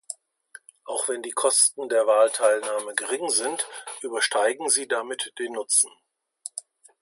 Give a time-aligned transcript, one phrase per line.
[0.83, 3.67] Auch wenn die Kosten der Wahlteilnahme gering sind,
[4.01, 5.91] übersteigen sie damit den Nutzen.